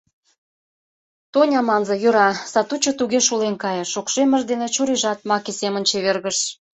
Тоня 1.33 1.61
манза, 1.67 1.95
йӧра...— 2.03 2.29
сатучо 2.51 2.91
туге 2.99 3.19
шулен 3.27 3.55
кайыш, 3.63 3.89
шокшеммыж 3.93 4.41
дене 4.51 4.67
чурийжат 4.73 5.19
маке 5.29 5.51
семын 5.59 5.83
чевергыш. 5.89 6.37